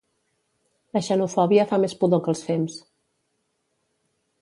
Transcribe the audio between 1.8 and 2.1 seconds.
més